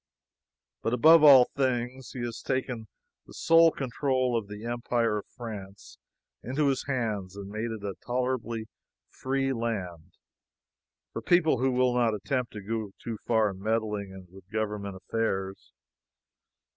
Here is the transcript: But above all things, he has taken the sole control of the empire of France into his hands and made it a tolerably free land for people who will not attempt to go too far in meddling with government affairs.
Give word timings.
But 0.81 0.95
above 0.95 1.23
all 1.23 1.45
things, 1.55 2.09
he 2.13 2.21
has 2.21 2.41
taken 2.41 2.87
the 3.27 3.35
sole 3.35 3.69
control 3.69 4.35
of 4.35 4.47
the 4.47 4.65
empire 4.65 5.19
of 5.19 5.27
France 5.27 5.99
into 6.41 6.69
his 6.69 6.85
hands 6.87 7.35
and 7.35 7.51
made 7.51 7.69
it 7.69 7.83
a 7.83 7.93
tolerably 8.03 8.65
free 9.09 9.53
land 9.53 10.13
for 11.13 11.21
people 11.21 11.59
who 11.59 11.69
will 11.71 11.93
not 11.93 12.15
attempt 12.15 12.51
to 12.53 12.63
go 12.63 12.93
too 12.97 13.19
far 13.27 13.51
in 13.51 13.61
meddling 13.61 14.25
with 14.31 14.49
government 14.49 14.95
affairs. 14.95 15.71